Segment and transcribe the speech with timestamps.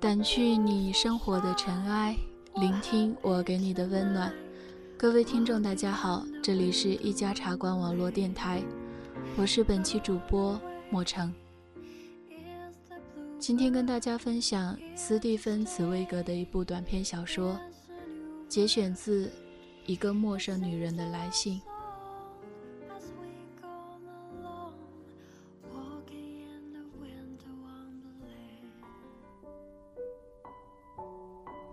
[0.00, 2.16] 掸去你生活的尘埃，
[2.56, 4.32] 聆听我给你的温暖。
[4.96, 8.60] 各位听众，大家好，这里是一家茶馆网络电台，
[9.36, 10.60] 我是本期主播
[10.90, 11.32] 莫成。
[13.38, 17.56] 今天跟大家分享斯蒂芬·茨威格的一部短篇小说，
[18.48, 19.26] 节选自
[19.84, 21.60] 《一个陌生女人的来信》。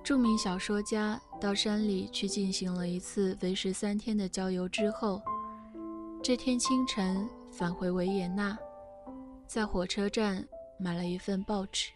[0.04, 5.22] 著名小说家到山里去进行了一次为时三天的郊游之后，
[6.22, 8.58] 这天清晨返回维也纳，
[9.48, 10.46] 在火车站
[10.78, 11.90] 买了一份报纸。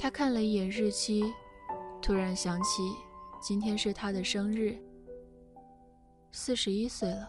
[0.00, 1.32] 他看了一眼日期，
[2.02, 2.82] 突然想起
[3.46, 4.74] 今天是他的生日，
[6.32, 7.28] 四十一岁了。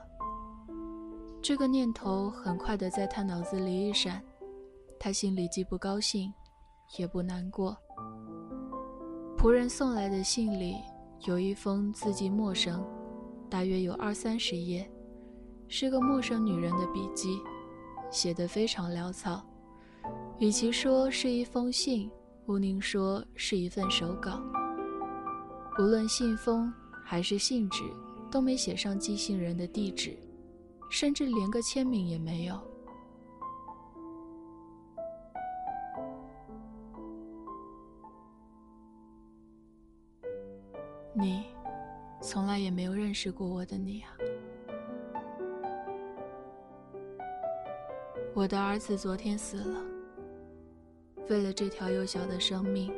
[1.42, 4.24] 这个念头很快的在他脑子里一闪，
[4.98, 6.34] 他心里既不高兴，
[6.98, 7.76] 也不难过。
[9.38, 10.78] 仆人送来的信里
[11.26, 12.82] 有一封字迹陌生，
[13.50, 14.90] 大约有二三十页，
[15.68, 17.38] 是个陌生女人的笔记，
[18.10, 19.46] 写得非常潦草。
[20.40, 22.10] 与其说是一封信，
[22.46, 24.42] 毋宁说是一份手稿。
[25.78, 26.74] 无论信封
[27.04, 27.84] 还是信纸，
[28.32, 30.18] 都没写上寄信人的地址，
[30.90, 32.58] 甚至连个签名也没有。
[41.14, 41.44] 你，
[42.22, 44.16] 从来也没有认识过我的你啊！
[48.34, 49.82] 我的儿子昨天死了。
[51.30, 52.94] 为了这条幼小的生命，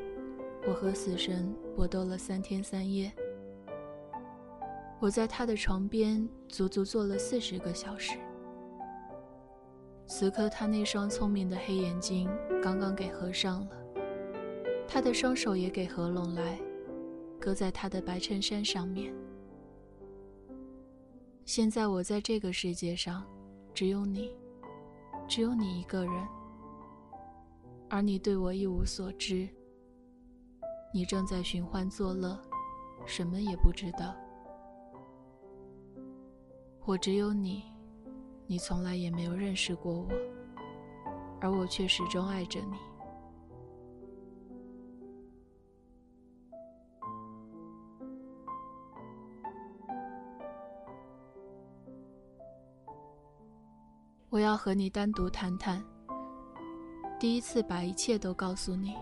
[0.67, 3.09] 我和死神搏斗了三天三夜。
[4.99, 8.17] 我在他的床边足足坐了四十个小时。
[10.05, 12.29] 此刻，他那双聪明的黑眼睛
[12.61, 13.69] 刚刚给合上了，
[14.85, 16.59] 他的双手也给合拢来。
[17.39, 19.13] 搁在他的白衬衫上面。
[21.45, 23.23] 现在我在这个世界上，
[23.73, 24.35] 只有你，
[25.29, 26.27] 只有你一个人，
[27.87, 29.47] 而你对我一无所知。
[30.93, 32.39] 你正在寻欢作乐，
[33.05, 34.15] 什么也不知道。
[36.85, 37.63] 我只有你，
[38.47, 40.07] 你从来也没有认识过我，
[41.41, 42.77] 而我却始终爱着你。
[54.29, 55.83] 我要和你单独谈谈。
[57.19, 58.95] 第一次把一切都告诉你。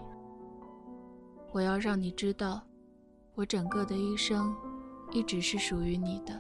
[1.55, 2.61] 我要让你知道，
[3.33, 4.53] 我整个的一生
[5.09, 6.37] 一直是属于你的，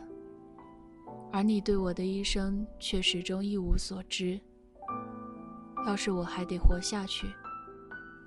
[1.31, 4.37] 而你对我的一生却始终一无所知。
[5.87, 7.33] 要是我还得活下去，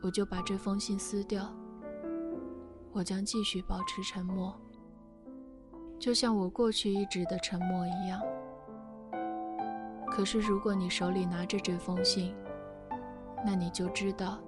[0.03, 1.55] 我就把这封信撕掉。
[2.91, 4.59] 我将继续保持沉默，
[5.99, 8.19] 就像我过去一直的沉默一样。
[10.07, 12.35] 可是，如果你手里拿着这封信，
[13.45, 14.39] 那你就知道，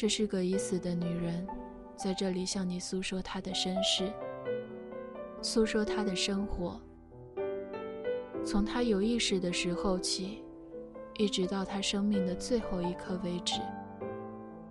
[0.00, 1.46] 这是个已死的女人，
[1.94, 4.10] 在这里向你诉说她的身世，
[5.42, 6.80] 诉说她的生活。
[8.42, 10.42] 从她有意识的时候起，
[11.18, 13.60] 一直到她生命的最后一刻为止，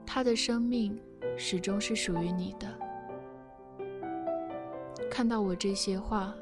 [0.03, 0.99] 她的生命
[1.37, 2.67] 始终是属于你的。
[5.11, 6.33] 看到我这些话，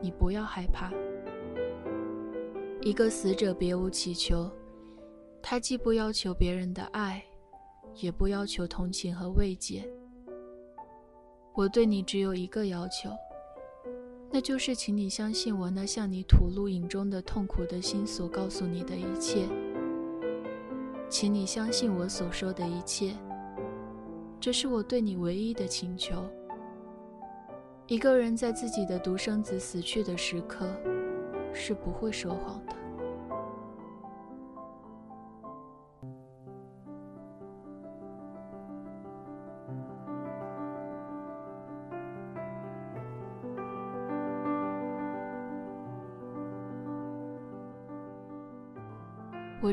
[0.00, 0.90] 你不要害怕。
[2.80, 4.50] 一个死者别无祈求，
[5.42, 7.22] 他既不要求别人的爱，
[7.96, 9.88] 也不要求同情和慰藉。
[11.54, 13.10] 我对你只有一个要求，
[14.30, 19.48] 那就是请你相信我那向你吐露影中的痛苦的心所告诉你的一切。
[21.08, 23.14] 请你相信我所说的一切，
[24.40, 26.24] 这是我对你唯一的请求。
[27.86, 30.66] 一个人在自己的独生子死去的时刻。
[31.54, 32.74] 是不会说谎的。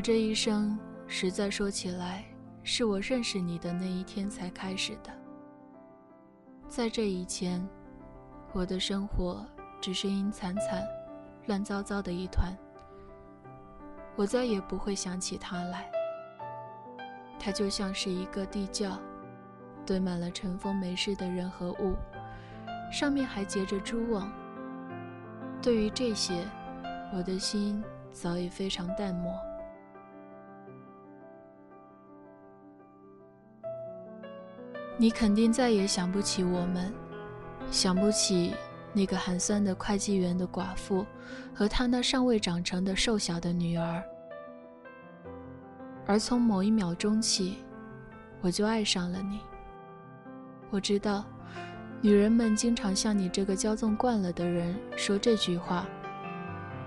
[0.00, 2.24] 我这一生，实在说起来，
[2.62, 5.12] 是我认识你的那一天才开始的。
[6.68, 7.62] 在这以前，
[8.54, 9.44] 我的生活
[9.78, 10.82] 只是阴惨惨、
[11.48, 12.50] 乱糟糟的一团。
[14.16, 15.92] 我再也不会想起他来。
[17.38, 18.98] 他就像是一个地窖，
[19.84, 21.94] 堆满了尘封没事的人和物，
[22.90, 24.32] 上面还结着蛛网。
[25.60, 26.48] 对于这些，
[27.12, 29.30] 我的心早已非常淡漠。
[35.00, 36.92] 你肯定再也想不起我们，
[37.70, 38.52] 想不起
[38.92, 41.06] 那个寒酸的会计员的寡妇
[41.54, 44.02] 和她那尚未长成的瘦小的女儿。
[46.06, 47.64] 而从某一秒钟起，
[48.42, 49.40] 我就爱上了你。
[50.68, 51.24] 我知道，
[52.02, 55.86] 女人们经常像你这个骄纵惯了的人说这句话。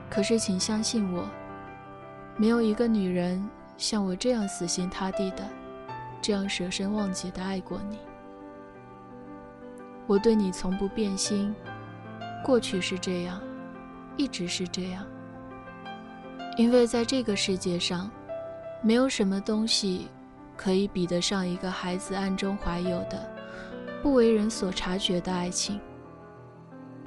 [0.08, 1.28] 可是，请相信我，
[2.38, 3.44] 没有一个女人
[3.76, 5.50] 像我这样死心塌地的。
[6.24, 8.00] 这样舍身忘己的爱过你，
[10.08, 11.54] 我对你从不变心，
[12.46, 13.42] 过去是这样，
[14.16, 15.06] 一直是这样。
[16.56, 18.10] 因为在这个世界上，
[18.82, 20.08] 没有什么东西
[20.56, 23.30] 可以比得上一个孩子暗中怀有的、
[24.02, 25.78] 不为人所察觉的爱情。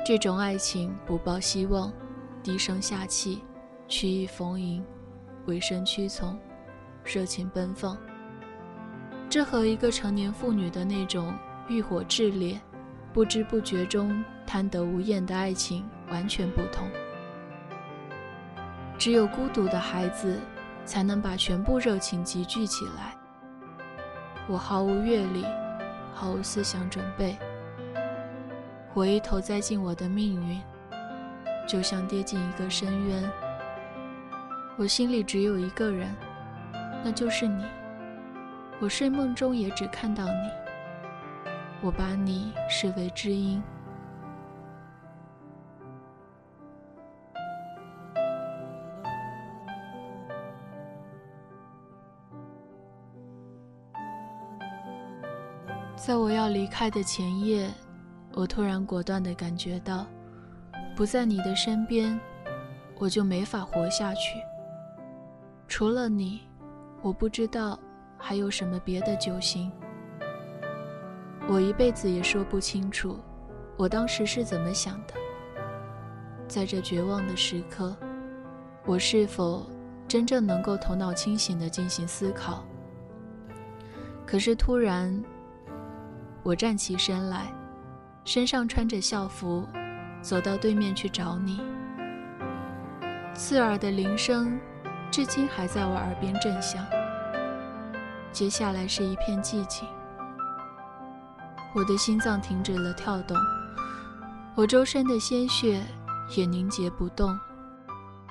[0.05, 1.91] 这种爱情不抱希望，
[2.43, 3.43] 低声下气，
[3.89, 4.85] 曲意逢迎，
[5.47, 6.39] 委身屈从，
[7.03, 7.97] 热情奔放。
[9.29, 11.35] 这和一个成年妇女的那种
[11.69, 12.59] 欲火炽烈、
[13.13, 16.89] 不知不觉中贪得无厌的爱情完全不同。
[18.97, 20.39] 只有孤独的孩子，
[20.85, 23.15] 才能把全部热情集聚起来。
[24.49, 25.45] 我毫无阅历，
[26.15, 27.37] 毫无思想准备，
[28.95, 30.61] 我一头栽进我的命运，
[31.69, 33.31] 就像跌进一个深渊。
[34.77, 36.15] 我心里只有一个人，
[37.05, 37.65] 那就是你。
[38.79, 40.51] 我睡梦中也只看到你，
[41.81, 43.63] 我把你视为知音。
[55.97, 57.69] 在我要离开的前夜，
[58.35, 60.07] 我突然果断地感觉到，
[60.95, 62.21] 不在你的身边，
[62.99, 64.39] 我就没法活下去。
[65.67, 66.43] 除了你，
[67.03, 67.77] 我不知道。
[68.29, 69.71] 还有什么别的救星？
[71.47, 73.21] 我一辈子也说不清楚，
[73.77, 75.15] 我当时是怎么想的。
[76.49, 77.97] 在这绝望的时刻，
[78.85, 79.65] 我是否
[80.09, 82.65] 真正能够头脑清醒地进行思考？
[84.27, 85.25] 可是突然，
[86.43, 87.47] 我站起身来，
[88.25, 89.65] 身上穿着校服，
[90.21, 91.61] 走到对面去找你。
[93.35, 94.59] 刺耳的铃声，
[95.13, 96.85] 至今还在我耳边震响。
[98.37, 99.89] 接下来是一片寂静，
[101.75, 103.35] 我的心脏停止了跳动，
[104.55, 105.83] 我周身的鲜血
[106.37, 107.35] 也凝结不动。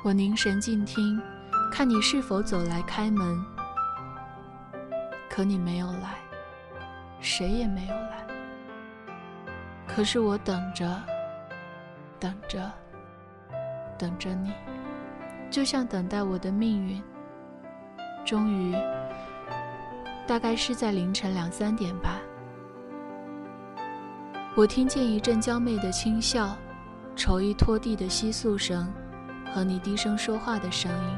[0.03, 1.19] 我凝神静听，
[1.71, 3.43] 看你是否走来开门。
[5.27, 6.19] 可你没有来，
[7.19, 8.27] 谁也没有来。
[9.87, 11.01] 可是我等着，
[12.19, 12.71] 等着，
[13.97, 14.53] 等着你，
[15.49, 17.01] 就像等待我的命运。
[18.23, 18.75] 终于。
[20.27, 22.19] 大概是在凌晨两三点吧，
[24.55, 26.57] 我听见一阵娇媚的轻笑，
[27.15, 28.91] 绸衣拖地的窸窣声，
[29.53, 31.17] 和你低声说话的声音。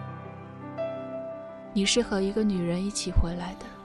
[1.71, 3.76] 你是和一个女人一起回来的。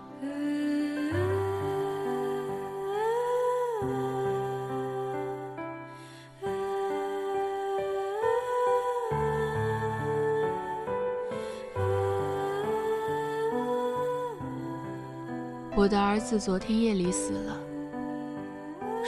[15.82, 17.58] 我的儿子昨天夜里死了。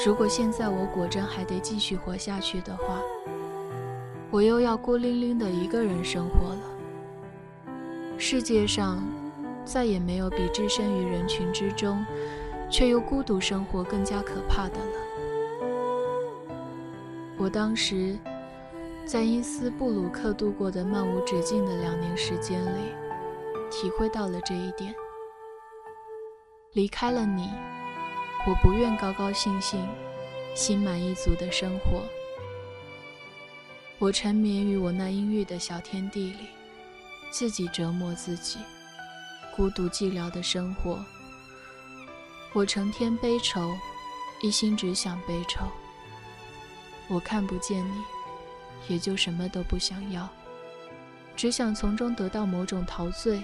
[0.04, 3.00] 如果现在我果真还得继续活下去的话，
[4.28, 6.62] 我又要孤零零的一个人生活了。
[8.18, 9.00] 世界上
[9.64, 12.04] 再也没有比置身于人群之中，
[12.68, 15.66] 却又孤独生活更加可怕的了。
[17.36, 18.18] 我当时
[19.06, 22.90] 在因斯布鲁克度过的漫无止境的两年时间里，
[23.70, 24.92] 体会到了这一点。
[26.74, 27.48] 离开了你，
[28.48, 29.80] 我不愿高高兴兴、
[30.56, 32.02] 心满意足的生活。
[34.00, 36.48] 我沉湎于我那阴郁的小天地里，
[37.30, 38.58] 自己折磨自己，
[39.54, 40.98] 孤独寂寥的生活。
[42.52, 43.72] 我成天悲愁，
[44.42, 45.64] 一心只想悲愁。
[47.06, 48.02] 我看不见你，
[48.88, 50.28] 也就什么都不想要，
[51.36, 53.40] 只想从中得到某种陶醉。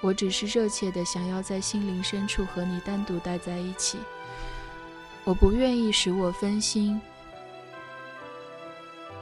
[0.00, 3.98] 我只是热切的想要在心灵深处和你单独待在一起。
[5.24, 7.00] 我不愿意使我分心。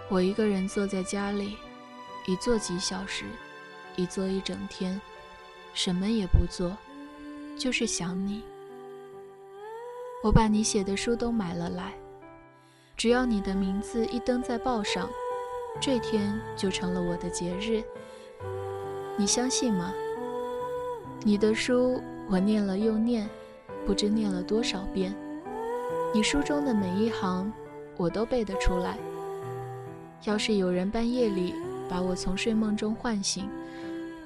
[0.08, 1.56] 我一个人坐在家里，
[2.26, 3.24] 一坐几小时，
[3.96, 4.98] 一坐一整天，
[5.74, 6.76] 什么也不做，
[7.58, 8.42] 就是想你。
[10.22, 11.92] 我把你写的书都买了来，
[12.96, 15.10] 只要你的名字一登在报上，
[15.80, 17.82] 这天就成了我的节日。
[19.16, 19.92] 你相信吗？
[21.24, 23.28] 你的书我念了又念，
[23.84, 25.14] 不知念了多少遍。
[26.14, 27.52] 你书中的每一行，
[27.96, 28.96] 我都背得出来。
[30.24, 31.54] 要是有人半夜里
[31.88, 33.48] 把我从睡梦中唤醒，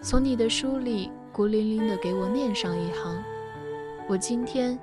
[0.01, 3.23] 从你的书里孤零零地给我念上一行，
[4.07, 4.79] 我今天，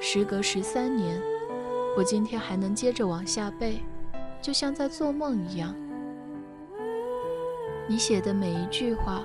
[0.00, 1.20] 时隔十三年，
[1.96, 3.80] 我今天还能接着往下背，
[4.40, 5.74] 就像在做梦一样。
[7.86, 9.24] 你写的每一句话，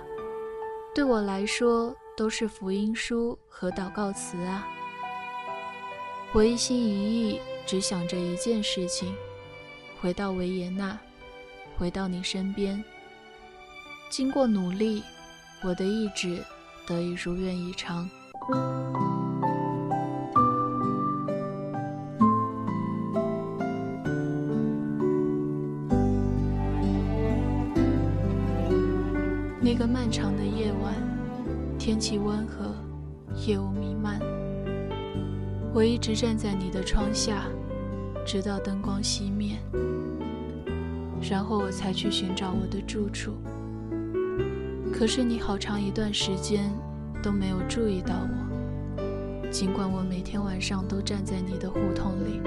[0.94, 4.68] 对我来说都是福音书和祷告词啊！
[6.34, 9.16] 我一心一意只想着一件事情：
[10.02, 11.00] 回到维也纳，
[11.78, 12.84] 回到你身边。
[14.10, 15.02] 经过努力，
[15.64, 16.44] 我的意志
[16.86, 18.10] 得以如愿以偿。
[29.62, 30.99] 那个漫长的夜晚，
[31.90, 32.72] 天气温和，
[33.48, 34.20] 夜雾弥漫。
[35.74, 37.48] 我一直站在你的窗下，
[38.24, 39.58] 直到灯光熄灭，
[41.20, 43.32] 然后我才去寻找我的住处。
[44.94, 46.72] 可是你好长一段时间
[47.24, 52.40] 都没有注意到我，尽管我每天晚上都站在你的胡同里，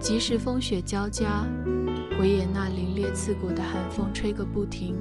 [0.00, 1.44] 即使风雪交加，
[2.18, 4.96] 维也纳凛冽刺骨的寒风吹个不停。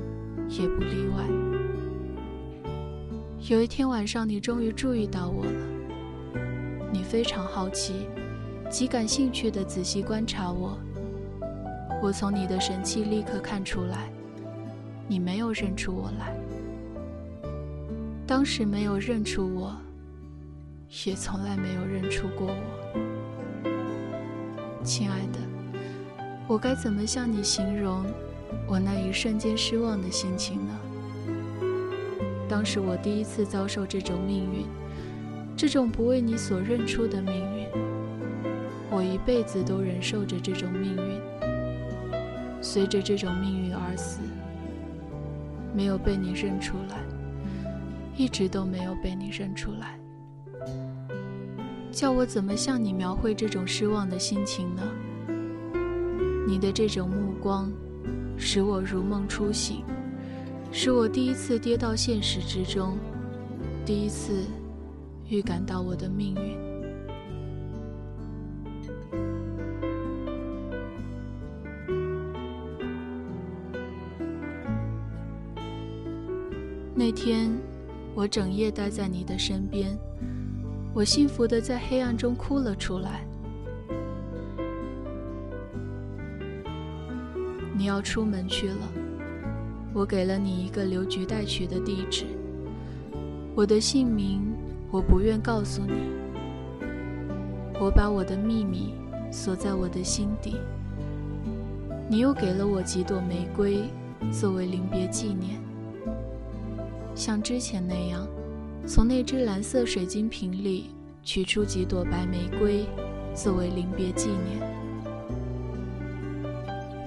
[0.47, 1.44] 也不例外。
[3.47, 5.51] 有一天晚上，你终于注意到我了。
[6.91, 8.07] 你非常好奇，
[8.71, 10.75] 极感兴趣地仔细观察我。
[12.01, 14.09] 我从你的神气立刻看出来，
[15.07, 16.35] 你没有认出我来。
[18.25, 19.75] 当时没有认出我，
[21.05, 23.63] 也从来没有认出过我。
[24.83, 25.37] 亲爱的，
[26.47, 28.03] 我该怎么向你形容？
[28.65, 30.79] 我那一瞬间失望的心情呢？
[32.55, 34.65] 当时我第一次遭受这种命运，
[35.57, 37.67] 这种不为你所认出的命运。
[38.89, 41.21] 我一辈子都忍受着这种命运，
[42.61, 44.21] 随着这种命运而死，
[45.75, 46.95] 没有被你认出来，
[48.15, 49.99] 一直都没有被你认出来。
[51.91, 54.81] 叫我怎么向你描绘这种失望的心情呢？
[56.47, 57.69] 你的这种目光。
[58.37, 59.83] 使我如梦初醒，
[60.77, 62.97] 是我第一次跌到现实之中，
[63.85, 64.43] 第一次
[65.29, 66.57] 预感到我的命运。
[76.93, 77.49] 那天，
[78.13, 79.97] 我整夜待在你的身边，
[80.93, 83.25] 我幸福的在黑暗中哭了出来。
[87.77, 89.04] 你要出门去了，
[89.95, 92.25] 我给了你一个邮局带取的地址。
[93.55, 94.41] 我的姓名
[94.91, 96.11] 我不愿告诉你，
[97.79, 98.93] 我把我的秘密
[99.31, 100.57] 锁在我的心底。
[102.09, 103.85] 你又给了我几朵玫瑰
[104.33, 105.61] 作为临别纪念，
[107.15, 108.27] 像之前那样，
[108.85, 110.89] 从那只蓝色水晶瓶里
[111.23, 112.85] 取出几朵白玫瑰
[113.33, 114.59] 作为临别纪念。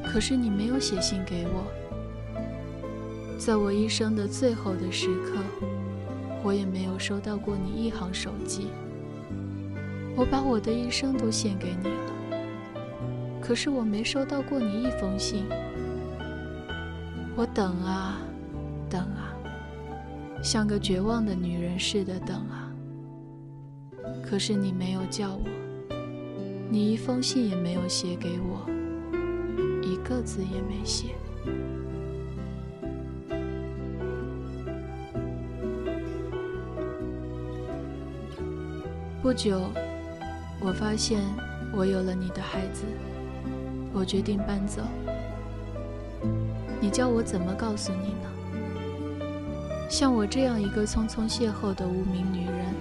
[0.02, 1.66] 可是你没有写信给我，
[3.38, 5.38] 在我一生的最后的时刻，
[6.42, 8.66] 我也没有收到过你一行手机。
[10.16, 12.40] 我把我的一生都献给你了，
[13.40, 15.44] 可是我没收到过你一封信。
[17.36, 18.18] 我等啊，
[18.90, 19.32] 等啊，
[20.42, 22.72] 像个绝望的女人似的等啊。
[24.28, 25.44] 可是你没有叫我，
[26.68, 28.68] 你一封信也没有写给我。
[29.80, 31.14] 一个字也没写。
[39.28, 39.60] 不久，
[40.58, 41.20] 我发现
[41.74, 42.84] 我有了你的孩子，
[43.92, 44.80] 我决定搬走。
[46.80, 49.28] 你叫我怎么告诉你呢？
[49.90, 52.74] 像我这样一个匆匆邂逅的无名女人，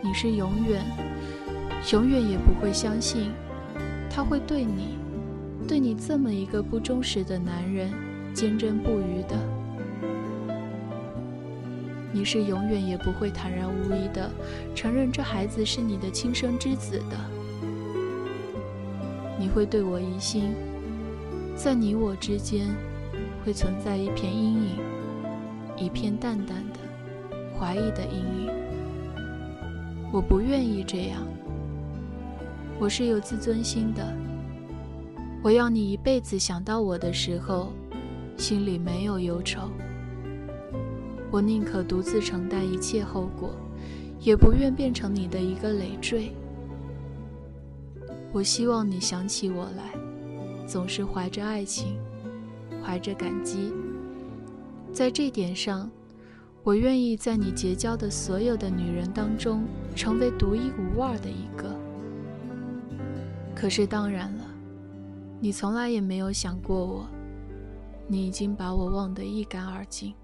[0.00, 0.84] 你是永远、
[1.92, 3.32] 永远也不会相信，
[4.08, 4.96] 他会对你。
[5.66, 7.92] 对你这么一个不忠实的男人，
[8.32, 9.36] 坚贞不渝的，
[12.14, 14.30] 你是永远也不会坦然无疑的
[14.72, 17.18] 承认这孩子是你的亲生之子的。
[19.36, 20.54] 你会对我疑心，
[21.56, 22.68] 在你我之间
[23.44, 24.78] 会存在一片阴影，
[25.76, 26.78] 一片淡淡的
[27.58, 28.50] 怀疑的阴影。
[30.12, 31.20] 我不愿意这样，
[32.78, 34.06] 我是有自尊心的。
[35.42, 37.72] 我要你一辈子想到我的时候，
[38.36, 39.68] 心里没有忧愁。
[41.34, 43.50] 我宁可独自承担一切后果，
[44.20, 46.30] 也不愿变成你的一个累赘。
[48.30, 49.98] 我希望你想起我来，
[50.64, 51.98] 总是怀着爱情，
[52.80, 53.72] 怀着感激。
[54.92, 55.90] 在这点上，
[56.62, 59.64] 我愿意在你结交的所有的女人当中，
[59.96, 61.74] 成为独一无二的一个。
[63.56, 64.44] 可是当然了，
[65.40, 67.08] 你从来也没有想过我，
[68.06, 70.14] 你已经把我忘得一干二净。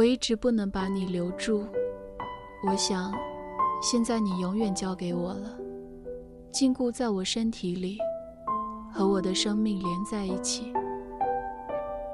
[0.00, 1.62] 我一直不能把你留住，
[2.66, 3.12] 我想，
[3.82, 5.58] 现在你永远交给我了，
[6.50, 7.98] 禁锢在我身体里，
[8.90, 10.72] 和我的生命连在一起。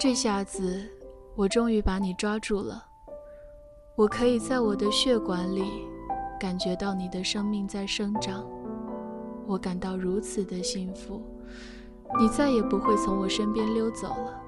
[0.01, 0.85] 这下子，
[1.37, 2.85] 我终于把你抓住了，
[3.95, 5.87] 我可以在我的血管里
[6.41, 8.45] 感觉到你的生命在生长，
[9.47, 11.23] 我感到如此的幸福，
[12.19, 14.43] 你再也不会从我身边溜走了。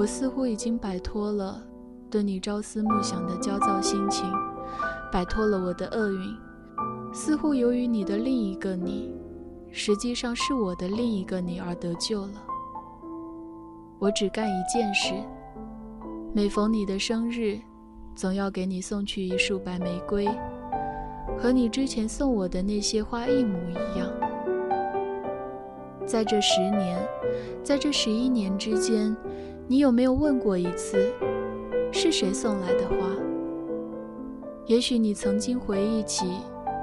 [0.00, 1.62] 我似乎已经摆脱了
[2.10, 4.24] 对你朝思暮想的焦躁心情，
[5.12, 6.34] 摆脱了我的厄运，
[7.12, 9.14] 似乎由于你的另一个你，
[9.70, 12.42] 实际上是我的另一个你而得救了。
[13.98, 15.12] 我只干一件事，
[16.32, 17.60] 每逢你的生日，
[18.16, 20.26] 总要给你送去一束白玫瑰，
[21.38, 24.08] 和你之前送我的那些花一模一样。
[26.06, 27.06] 在这十年，
[27.62, 29.14] 在这十一年之间。
[29.70, 31.12] 你有没有问过一次，
[31.92, 32.96] 是谁送来的花？
[34.66, 36.26] 也许你曾经回忆起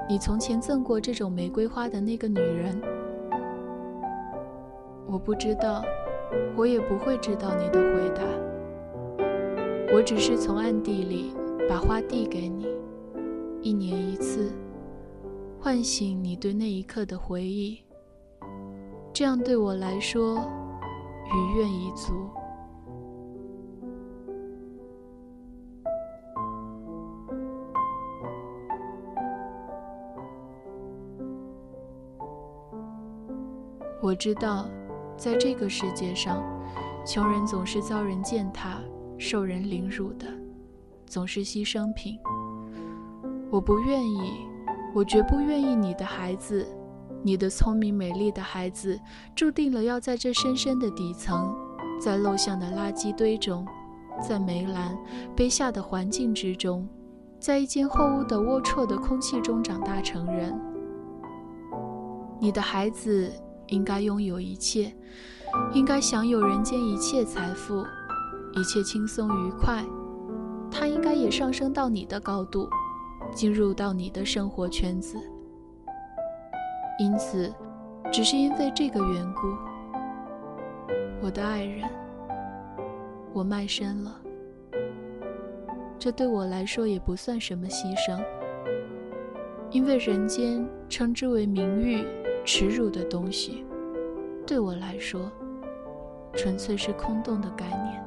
[0.08, 2.80] 你从前赠过这种玫瑰花的那个女人。
[5.06, 5.84] 我不知道，
[6.56, 8.22] 我也不会知道你的回答。
[9.92, 11.34] 我只是从暗地里
[11.68, 12.66] 把花递给你，
[13.60, 14.50] 一年一次，
[15.60, 17.82] 唤醒你对那一刻的回忆。
[19.12, 20.38] 这样对我来说，
[21.26, 22.14] 余愿已足。
[34.08, 34.66] 我知道，
[35.18, 36.42] 在这个世界上，
[37.04, 38.78] 穷人总是遭人践踏、
[39.18, 40.26] 受人凌辱的，
[41.04, 42.18] 总是牺牲品。
[43.50, 44.32] 我不愿意，
[44.94, 46.66] 我绝不愿意你的孩子，
[47.22, 48.98] 你的聪明美丽的孩子，
[49.36, 51.54] 注定了要在这深深的底层，
[52.00, 53.66] 在陋巷的垃圾堆中，
[54.26, 54.96] 在霉蓝
[55.36, 56.88] 卑下的环境之中，
[57.38, 60.58] 在一间后屋的龌龊的空气中长大成人。
[62.40, 63.30] 你的孩子。
[63.68, 64.92] 应该拥有一切，
[65.72, 67.84] 应该享有人间一切财富，
[68.54, 69.84] 一切轻松愉快。
[70.70, 72.68] 他应该也上升到你的高度，
[73.34, 75.16] 进入到你的生活圈子。
[76.98, 77.52] 因此，
[78.12, 79.48] 只是因为这个缘故，
[81.22, 81.88] 我的爱人，
[83.32, 84.20] 我卖身了。
[85.98, 88.22] 这对我来说也不算什么牺牲，
[89.70, 92.06] 因为人间称之为名誉。
[92.44, 93.66] 耻辱的东西，
[94.46, 95.30] 对我来说，
[96.32, 97.98] 纯粹是空洞的概念。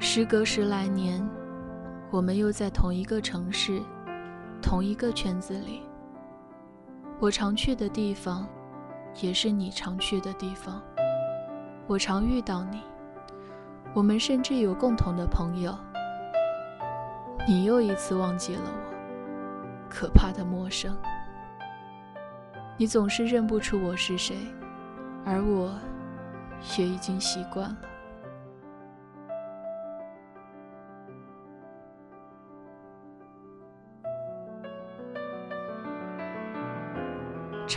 [0.00, 1.28] 时隔十来年，
[2.10, 3.80] 我们又在同一个城市，
[4.62, 5.82] 同一个圈子里。
[7.20, 8.48] 我常去的地方。
[9.20, 10.80] 也是你常去的地方，
[11.88, 12.80] 我常遇到你，
[13.92, 15.76] 我们甚至有共同的朋友。
[17.46, 20.96] 你又一次忘记了我，可怕的陌生。
[22.76, 24.36] 你总是认不出我是谁，
[25.24, 25.74] 而我，
[26.78, 27.87] 也已经习惯了。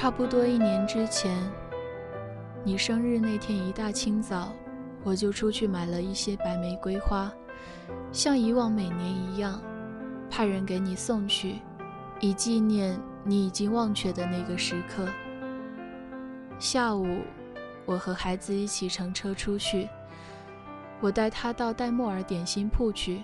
[0.02, 1.38] 差不多一年之前，
[2.64, 4.52] 你生日那天一大清早，
[5.04, 7.32] 我就出去买了一些白玫瑰花，
[8.12, 9.62] 像以往每年一样，
[10.28, 11.60] 派人给你送去，
[12.20, 15.08] 以纪念你已经忘却的那个时刻。
[16.58, 17.20] 下午，
[17.86, 19.88] 我和孩子一起乘车出去，
[21.00, 23.24] 我带他到戴莫尔点心铺去，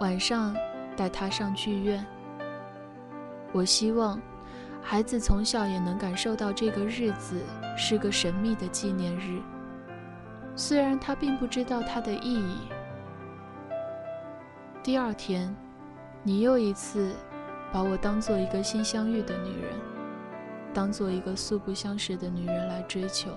[0.00, 0.56] 晚上
[0.96, 2.02] 带他上剧院。
[3.52, 4.18] 我希望。
[4.82, 7.40] 孩子从小也能感受到这个日子
[7.76, 9.40] 是个神秘的纪念日，
[10.54, 12.56] 虽然他并不知道它的意义。
[14.82, 15.54] 第二天，
[16.22, 17.14] 你又一次
[17.72, 19.72] 把我当做一个新相遇的女人，
[20.74, 23.30] 当做一个素不相识的女人来追求。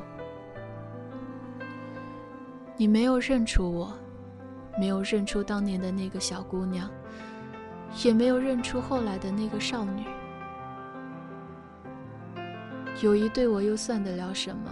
[2.76, 3.94] 你没有认出我，
[4.78, 6.90] 没有认出当年的那个小姑娘，
[8.04, 10.04] 也没有认出后来的那个少女。
[13.06, 14.72] 友谊对我又算得了什么？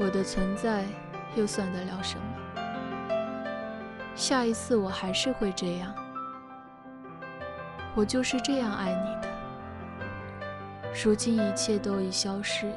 [0.00, 0.86] 我的存在
[1.34, 2.24] 又算得了什么？
[4.14, 5.94] 下一次我还是会这样，
[7.94, 9.28] 我就是这样爱你的。
[11.04, 12.72] 如今一切都已消失，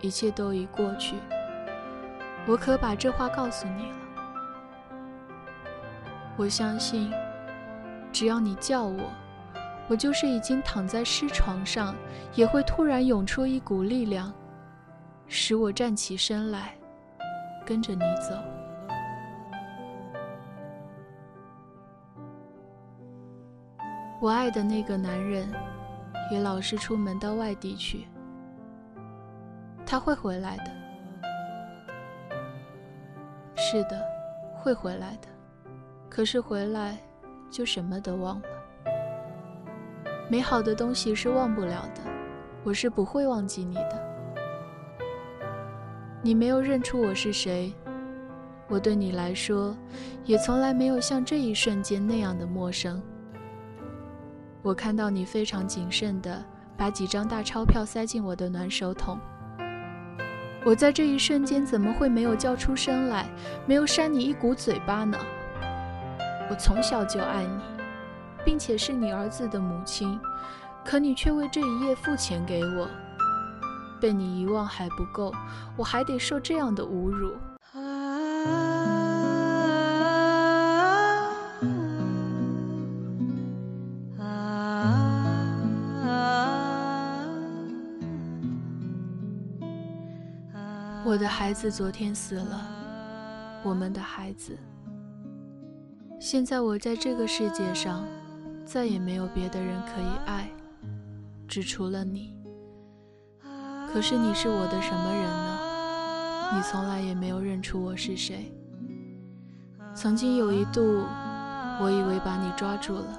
[0.00, 1.14] 一切都已过去。
[2.48, 3.96] 我可把这话告诉你了。
[6.36, 7.12] 我相信，
[8.10, 8.98] 只要你叫我，
[9.88, 11.94] 我就是已经躺在尸床上，
[12.34, 14.32] 也会突然涌出一股力量，
[15.26, 16.74] 使我站起身来，
[17.64, 18.34] 跟着你走。
[24.20, 25.48] 我爱的那个男人，
[26.30, 28.06] 也老是出门到外地去。
[29.86, 30.72] 他会回来的。
[33.56, 34.04] 是的，
[34.54, 35.28] 会回来的。
[36.10, 36.98] 可是回来，
[37.50, 38.48] 就什么都忘了。
[40.30, 42.02] 美好的东西是忘不了的，
[42.62, 44.08] 我是不会忘记你的。
[46.20, 47.72] 你没有认出我是谁，
[48.68, 49.74] 我对你来说，
[50.26, 53.00] 也从来没有像这一瞬间那样的陌生。
[54.60, 56.44] 我看到你非常谨慎的
[56.76, 59.18] 把几张大钞票塞进我的暖手桶。
[60.62, 63.26] 我在这一瞬间怎么会没有叫出声来，
[63.64, 65.16] 没有扇你一股嘴巴呢？
[66.50, 67.77] 我从小就爱你，
[68.48, 70.18] 并且是你儿子的母亲，
[70.82, 72.88] 可你却为这一夜付钱给我，
[74.00, 75.30] 被你遗忘还不够，
[75.76, 77.36] 我还得受这样的侮辱。
[91.04, 92.66] 我的孩子昨天死了，
[93.62, 94.56] 我们的孩子。
[96.18, 98.04] 现在我在这个世界上，
[98.70, 100.50] 再也没有别的人可以爱，
[101.48, 102.34] 只除了你。
[103.90, 105.58] 可是你是我的什么人呢？
[106.54, 108.52] 你从来也没有认出我是谁。
[109.94, 110.82] 曾经有一度，
[111.80, 113.18] 我以为把你抓住了，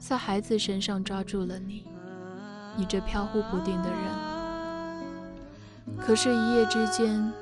[0.00, 1.84] 在孩子身上抓住了你，
[2.76, 3.98] 你这飘忽不定的人。
[5.96, 7.32] 可是，一夜之间，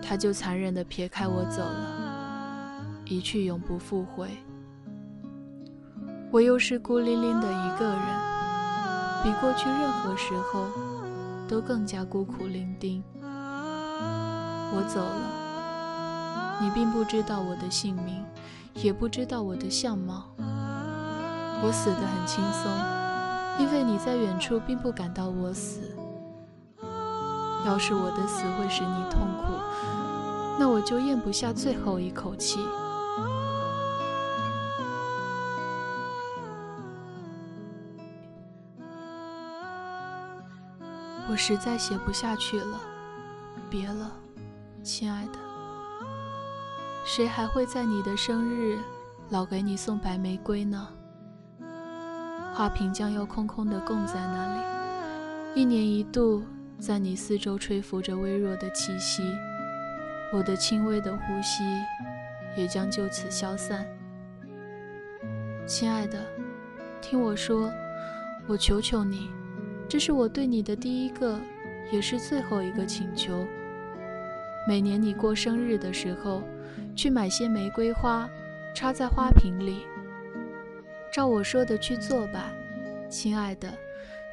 [0.00, 4.30] 他就残忍地撇开我走了，一去永不复回。
[6.32, 7.98] 我又是孤零零的一个人，
[9.22, 10.64] 比过去任何时候
[11.46, 13.02] 都更加孤苦伶仃。
[14.72, 18.24] 我走了，你并不知道我的姓名，
[18.72, 20.24] 也不知道我的相貌。
[21.62, 22.72] 我死得很轻松，
[23.58, 25.82] 因为你在远处并不感到我死。
[27.66, 29.52] 要是我的死会使你痛苦，
[30.58, 32.58] 那我就咽不下最后一口气。
[41.44, 42.80] 实在写不下去了，
[43.68, 44.12] 别了，
[44.84, 45.32] 亲爱的。
[47.04, 48.78] 谁还会在你的生日
[49.28, 50.88] 老给你送白玫瑰呢？
[52.54, 56.44] 花瓶将要空空的供在那里，一年一度。
[56.78, 59.22] 在你四周吹拂着微弱的气息，
[60.32, 61.64] 我的轻微的呼吸
[62.56, 63.84] 也将就此消散。
[65.66, 66.24] 亲爱的，
[67.00, 67.68] 听我说，
[68.46, 69.28] 我求求你，
[69.88, 71.40] 这是我对你的第一个，
[71.90, 73.46] 也是最后一个请求。
[74.66, 76.42] 每年你过生日的时候，
[76.94, 78.28] 去买些玫瑰花，
[78.74, 79.86] 插在花瓶里。
[81.12, 82.52] 照我说的去做吧，
[83.08, 83.68] 亲爱的。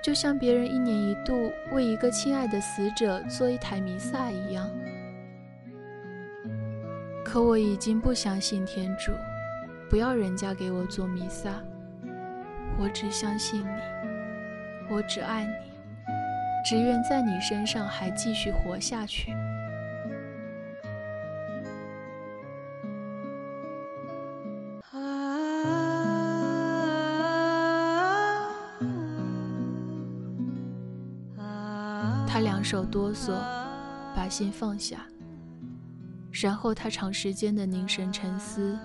[0.02, 4.66] 就像别人一年一度为一个亲爱的死者做一台弥撒一样，
[7.26, 9.12] 可我已经不相信天主，
[9.90, 11.62] 不要人家给我做弥撒，
[12.80, 13.99] 我只相信你，
[14.92, 15.54] 我只爱你，
[16.66, 19.32] 只愿在你身上还继续活下去。
[32.28, 33.34] 他两手哆嗦，
[34.16, 35.06] 把心放下。
[36.32, 38.78] 然后他长时间的凝神沉思，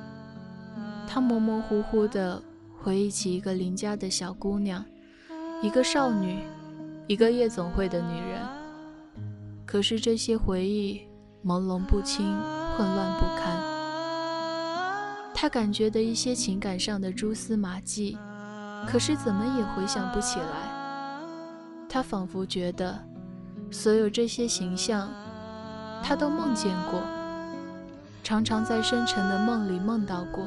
[1.06, 2.42] 他模模糊糊的
[2.82, 4.84] 回忆起一个邻家的小姑娘，
[5.64, 6.44] 一个少女，
[7.06, 8.38] 一个夜总会的女人。
[9.64, 11.00] 可是这些回忆
[11.42, 12.22] 朦胧不清，
[12.76, 13.56] 混乱不堪。
[15.32, 18.18] 他感觉的一些情感上的蛛丝马迹，
[18.86, 20.44] 可是怎么也回想不起来。
[21.88, 23.02] 他仿佛觉得，
[23.70, 25.08] 所有这些形象，
[26.02, 27.00] 他都梦见过，
[28.22, 30.44] 常常在深沉的梦里梦到过。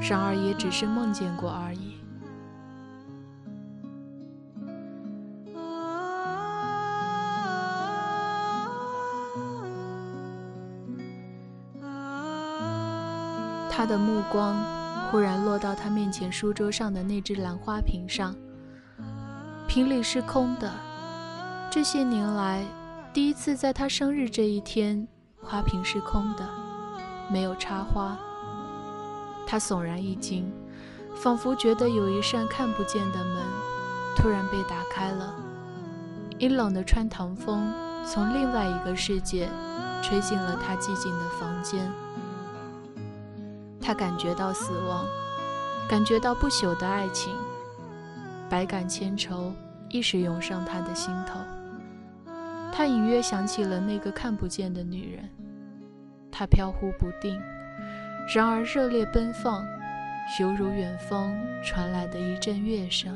[0.00, 1.83] 然而也只是梦见过而已。
[13.76, 14.56] 他的目光
[15.10, 18.32] 忽然落到他面前书桌上的那只兰花瓶上，
[19.66, 20.70] 瓶里是空的。
[21.72, 22.64] 这些年来，
[23.12, 25.08] 第一次在他生日这一天，
[25.42, 26.48] 花瓶是空的，
[27.28, 28.16] 没有插花。
[29.44, 30.48] 他悚然一惊，
[31.16, 33.42] 仿佛觉得有一扇看不见的门
[34.16, 35.34] 突然被打开了，
[36.38, 37.72] 阴冷的穿堂风
[38.06, 39.48] 从另外一个世界
[40.00, 41.90] 吹进了他寂静的房间。
[43.86, 45.04] 他感觉到死亡，
[45.86, 47.34] 感觉到不朽的爱情，
[48.48, 49.52] 百感千愁
[49.90, 51.38] 一时涌上他的心头。
[52.72, 55.28] 他隐约想起了那个看不见的女人，
[56.32, 57.38] 她飘忽不定。
[58.34, 59.62] 然而，热烈奔放，
[60.40, 63.14] 犹如远方传来的一阵乐声。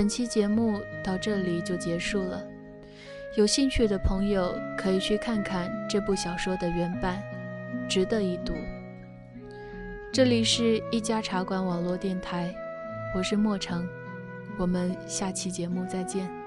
[0.00, 2.42] 本期节目到这里就结束了，
[3.36, 7.22] 有兴趣的朋友可以去看看这部小说的原版，
[7.86, 8.54] 值得一读。
[10.10, 12.50] 这里是一家茶馆网络电台，
[13.14, 13.86] 我是莫城，
[14.56, 16.39] 我们下期节目再见。